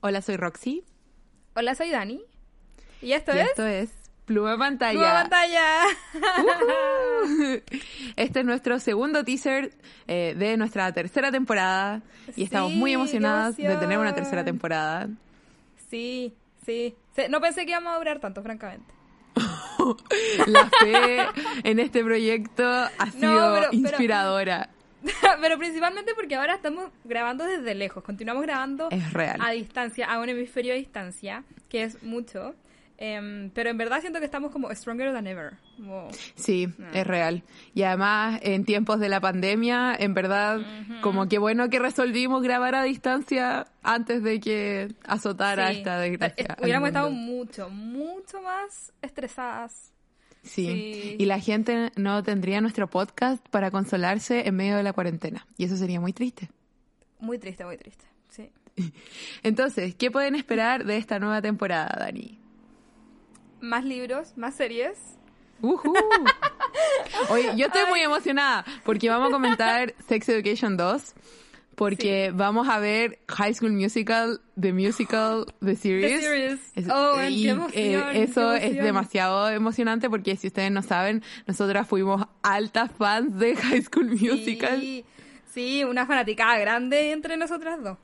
[0.00, 0.84] Hola, soy Roxy.
[1.54, 2.22] Hola, soy Dani.
[3.02, 3.48] ¿Y esto y es?
[3.48, 3.90] Esto es
[4.24, 4.92] Pluma Pantalla.
[4.98, 5.84] Pluma Pantalla.
[8.16, 9.72] Este es nuestro segundo teaser
[10.06, 12.02] eh, de nuestra tercera temporada
[12.36, 15.08] y estamos muy emocionadas de tener una tercera temporada.
[15.90, 16.94] Sí, sí.
[17.28, 18.92] No pensé que íbamos a durar tanto, francamente.
[20.46, 21.18] La fe
[21.64, 24.70] en este proyecto ha sido pero- inspiradora.
[25.40, 28.02] Pero principalmente porque ahora estamos grabando desde lejos.
[28.04, 29.38] Continuamos grabando Es real.
[29.40, 32.54] a distancia, a un hemisferio a distancia, que es mucho.
[33.02, 35.54] Em, pero en verdad siento que estamos como stronger than ever.
[35.78, 37.42] Como- Sí, es real.
[37.72, 40.60] Y además, en tiempos de la pandemia, en verdad,
[41.00, 45.78] como que bueno que resolvimos grabar a distancia antes de que azotara Sí.
[45.78, 46.58] esta desgracia.
[46.60, 49.94] Hubiéramos estado mucho, mucho más estresadas.
[50.42, 50.66] Sí.
[50.66, 51.16] Sí.
[51.18, 55.46] Y la gente no tendría nuestro podcast para consolarse en medio de la cuarentena.
[55.56, 56.50] Y eso sería muy triste.
[57.18, 58.04] Muy triste, muy triste.
[58.28, 58.50] Sí.
[59.42, 62.38] Entonces, ¿qué pueden esperar de esta nueva temporada, Dani?
[63.60, 64.98] Más libros, más series.
[65.60, 65.92] ¡Ujú!
[67.30, 71.14] Oye, yo estoy muy emocionada porque vamos a comentar Sex Education 2.
[71.80, 76.20] Porque vamos a ver High School Musical, The Musical, The Series.
[76.20, 76.60] The Series.
[76.76, 80.82] Es- Oh, qué y, emoción, eh, qué eso es demasiado emocionante porque si ustedes no
[80.82, 84.78] saben, nosotras fuimos altas fans de High School Musical.
[84.78, 85.04] Sí,
[85.54, 87.96] sí, una fanaticada grande entre nosotras dos.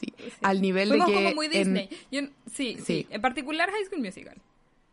[0.00, 0.12] Sí,
[0.42, 1.88] Al nivel Fuimos de que como muy en- Disney.
[2.10, 3.06] Yo- sí, sí.
[3.10, 4.36] En particular High School Musical.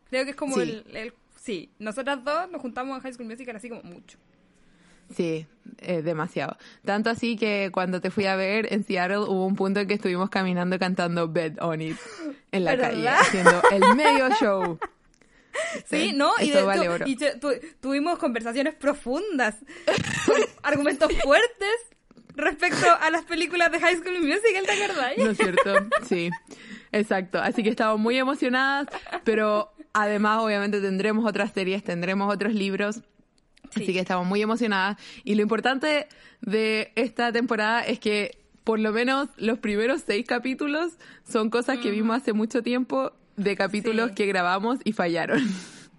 [0.09, 3.56] Creo que es como el, el- Sí, nosotras dos nos juntamos en High School Musical
[3.56, 4.17] así como mucho.
[5.14, 5.45] Sí,
[5.80, 6.58] eh, demasiado.
[6.86, 9.95] Tanto así que cuando te fui a ver en Seattle hubo un punto en que
[9.95, 11.97] estuvimos caminando cantando Bed on It
[12.52, 12.89] en la ¿Verdad?
[12.92, 14.80] calle, haciendo el medio show.
[15.89, 16.31] Sí, ¿no?
[16.42, 17.08] Y, Eso de- vale tu- oro.
[17.08, 19.56] y tu- tu- tuvimos conversaciones profundas,
[20.25, 21.69] con argumentos fuertes
[22.36, 25.14] respecto a las películas de High School Musical, ¿te acordás?
[25.17, 25.73] ¿No es cierto?
[26.09, 26.30] Sí,
[26.92, 27.40] exacto.
[27.40, 28.88] Así que estamos muy emocionadas,
[29.23, 33.00] pero además obviamente tendremos otras series, tendremos otros libros.
[33.76, 33.94] Así Sí.
[33.94, 34.97] que estamos muy emocionadas.
[35.24, 36.08] Y lo importante
[36.41, 40.94] de esta temporada es que por lo menos los primeros seis capítulos
[41.28, 44.16] son cosas que vimos hace mucho tiempo de capítulos Sí.
[44.16, 45.44] que grabamos y fallaron.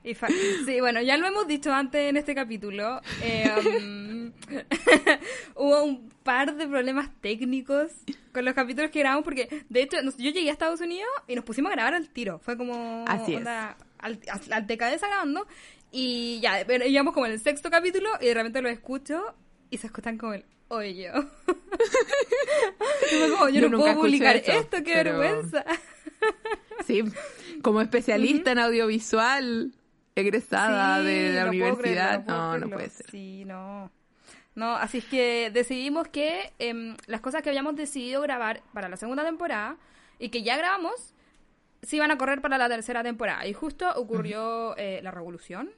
[0.03, 0.29] Y fa-
[0.65, 3.01] sí, bueno, ya lo hemos dicho antes en este capítulo.
[3.23, 3.51] eh,
[3.83, 4.33] um,
[5.57, 7.91] hubo un par de problemas técnicos
[8.33, 11.35] con los capítulos que grabamos porque, de hecho, nos- yo llegué a Estados Unidos y
[11.35, 12.39] nos pusimos a grabar al tiro.
[12.41, 13.39] Fue como Así es.
[13.39, 15.47] onda, al, al- al de cabeza grabando
[15.99, 19.35] y ya, íbamos como en el sexto capítulo y de repente lo escucho
[19.71, 21.13] y se escuchan como el hoyo.
[23.13, 25.65] yo, Yo no puedo publicar eso, esto, qué pero- vergüenza.
[26.87, 27.03] Sí,
[27.63, 29.73] como especialista en audiovisual,
[30.15, 32.25] egresada Sí, de la no universidad.
[32.25, 33.11] creerlo, no, no puede ser.
[33.11, 33.91] Sí, no.
[34.55, 38.97] No, así es que decidimos que em, las cosas que habíamos decidido grabar para la
[38.97, 39.77] segunda temporada
[40.21, 41.13] y que ya grabamos,
[41.83, 43.47] se iban a correr para la tercera temporada.
[43.47, 45.71] Y justo ocurrió eh, la revolución.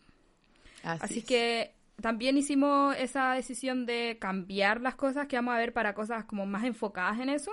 [0.83, 5.73] Así, Así que también hicimos esa decisión de cambiar las cosas que vamos a ver
[5.73, 7.51] para cosas como más enfocadas en eso.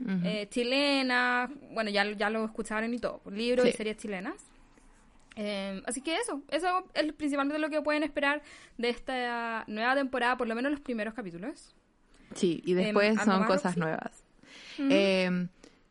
[0.00, 0.10] Ujú.
[0.24, 3.76] Eh, chilenas, bueno, ya, ya lo escucharon y todo, pues, libros y Sí.
[3.76, 4.36] series chilenas.
[5.34, 8.42] Eh, así que eso, eso es principalmente lo que pueden esperar
[8.76, 11.74] de esta nueva temporada, por lo menos los primeros capítulos.
[12.34, 13.80] Sí, y Em, después ¿algo son cosas Roxy?
[13.80, 14.24] nuevas.
[14.78, 15.48] Eh,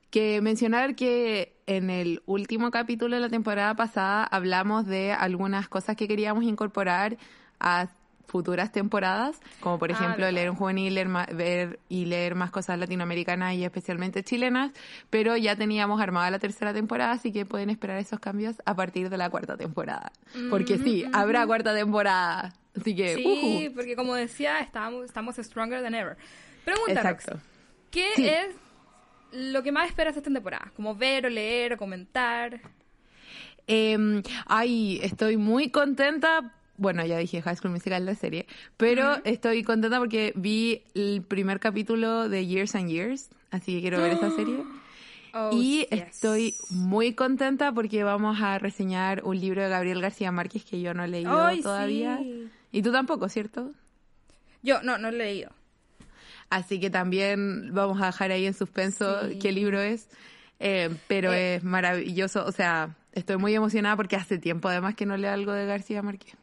[0.09, 5.95] que mencionar que en el último capítulo de la temporada pasada hablamos de algunas cosas
[5.95, 7.17] que queríamos incorporar
[7.59, 7.88] a
[8.27, 10.31] futuras temporadas, como por Ah, ejemplo verdad.
[10.31, 14.72] leer un juvenil, leer ver y leer más cosas latinoamericanas y especialmente chilenas,
[15.09, 19.09] pero ya teníamos armada la tercera temporada, así que pueden esperar esos cambios a partir
[19.09, 20.13] de la cuarta temporada.
[20.49, 22.53] Porque sí, habrá cuarta temporada.
[22.79, 23.75] Así que, Sí, ujú.
[23.75, 26.16] porque como decía, estamos, estamos stronger than ever.
[26.63, 27.31] Pregunta, exacto.
[27.33, 27.43] Rox,
[27.91, 28.29] ¿qué Sí.
[28.29, 28.55] es
[29.31, 30.72] lo que más esperas de esta temporada?
[30.75, 32.62] Como ver o leer o comentar.
[33.68, 36.56] Eh, ay, estoy muy contenta.
[36.78, 41.59] Bueno, ya dije High School Musical la serie, pero estoy contenta porque vi el primer
[41.59, 44.64] capítulo de Years and Years, así que quiero ver esa serie.
[45.34, 45.91] Oh, y yes.
[45.91, 50.94] estoy muy contenta porque vamos a reseñar un libro de Gabriel García Márquez que yo
[50.94, 52.17] no he leído Ay, todavía.
[52.17, 52.50] sí.
[52.72, 53.72] Y tú tampoco, ¿cierto?
[54.64, 55.52] Yo no, no he leído.
[56.52, 59.40] Así que también vamos a dejar ahí en suspenso Sí.
[59.40, 60.08] qué libro es.
[60.59, 61.56] Eh, pero Eh.
[61.56, 65.53] es maravilloso, o sea, estoy muy emocionada porque hace tiempo además que no leo algo
[65.53, 66.36] de García Márquez.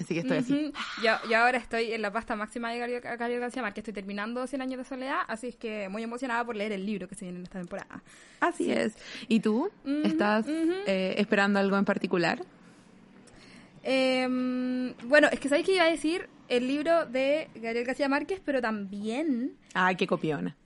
[0.00, 0.72] Así que estoy así.
[1.02, 3.78] Yo, yo ahora estoy en la pasta máxima de Gabriel, Gabriel García Márquez.
[3.82, 7.08] Estoy terminando 100 años de soledad, así es que muy emocionada por leer el libro
[7.08, 8.02] que se viene en esta temporada.
[8.40, 8.94] Así es.
[9.26, 9.70] ¿Y tú?
[9.84, 12.42] Ujú, ¿Estás eh, esperando algo en particular?
[13.82, 18.40] Em, bueno, es que sabéis que iba a decir el libro de Gabriel García Márquez,
[18.44, 20.56] pero también Ah, qué copiona.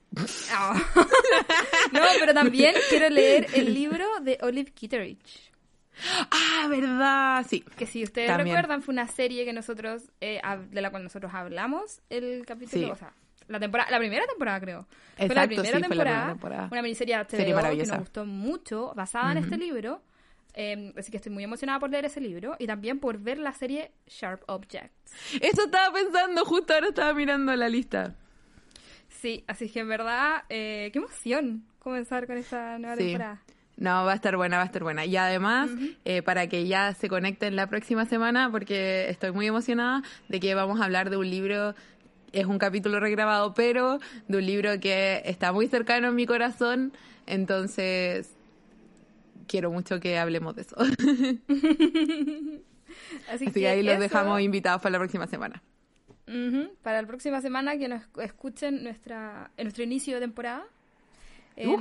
[0.53, 0.75] Ah.
[1.93, 5.51] no, pero también quiero leer el libro de Olive Kitteridge.
[6.31, 7.61] Ah, verdad, sí.
[7.77, 8.57] Que si ustedes También.
[8.57, 10.41] recuerdan, fue una serie que nosotros, eh,
[10.71, 12.91] de la cual nosotros hablamos el capítulo, Sí.
[12.91, 13.13] o sea,
[13.49, 14.87] la temporada, la primera temporada creo.
[15.17, 16.69] fue la Exacto, primera sí, fue la temporada, primera temporada.
[16.73, 17.93] una miniserie HBO Serie que maravillosa.
[17.93, 20.03] nos gustó mucho, basada en este libro.
[20.55, 23.53] Eh, así que estoy muy emocionada por leer ese libro y también por ver la
[23.53, 25.13] serie Sharp Objects.
[25.41, 28.15] Eso estaba pensando, justo ahora estaba mirando la lista.
[29.09, 33.05] Sí, así que en verdad, eh, qué emoción comenzar con esta nueva Sí.
[33.05, 33.43] temporada.
[33.77, 35.07] No, va a estar buena, va a estar buena.
[35.07, 35.71] Y además,
[36.05, 40.55] eh, para que ya se conecten la próxima semana, porque estoy muy emocionada de que
[40.55, 41.75] vamos a hablar de un libro,
[42.33, 43.99] es un capítulo regrabado, pero
[44.29, 46.93] de un libro que está muy cercano en mi corazón,
[47.27, 48.37] entonces
[49.51, 50.77] quiero mucho que hablemos de eso.
[53.29, 55.63] Así, Así que ahí los dejamos invitados para la próxima semana.
[56.83, 60.65] para la próxima semana que nos escuchen nuestra, en nuestro inicio de temporada.
[61.57, 61.77] Em,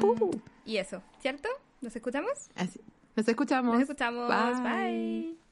[0.65, 1.47] y eso, ¿cierto?
[1.81, 2.49] ¿Nos escuchamos?
[2.55, 2.81] Así.
[3.15, 3.73] Nos escuchamos.
[3.73, 4.27] Nos escuchamos.
[4.27, 5.48] Bye.